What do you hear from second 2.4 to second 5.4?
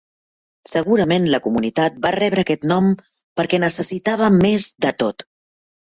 aquest nom perquè necessitava més de tot.